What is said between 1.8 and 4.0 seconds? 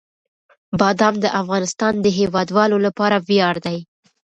د هیوادوالو لپاره ویاړ دی.